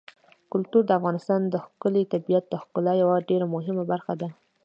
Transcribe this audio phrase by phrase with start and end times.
[0.51, 4.27] کلتور د افغانستان د ښکلي طبیعت د ښکلا یوه ډېره مهمه برخه ده.